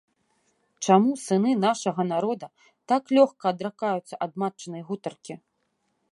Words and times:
Чаму 0.85 1.11
сыны 1.25 1.51
нашага 1.65 2.05
народа 2.13 2.47
так 2.91 3.03
лёгка 3.17 3.45
адракаюцца 3.53 4.15
ад 4.27 4.33
матчынай 4.45 4.83
гутаркі? 4.89 5.33